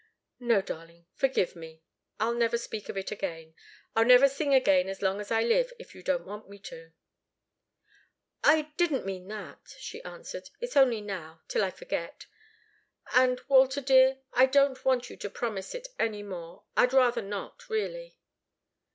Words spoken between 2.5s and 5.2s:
speak of it again. I'll never sing again as